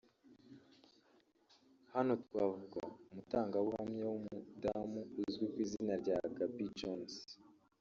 Hano 1.93 2.11
twavuga 2.23 2.79
umutangabuhamya 3.09 4.03
w’umudamu 4.11 5.01
uzwi 5.21 5.45
ku 5.51 5.57
izina 5.65 5.93
rya 6.01 6.17
Gabi 6.37 6.65
Jones 6.79 7.15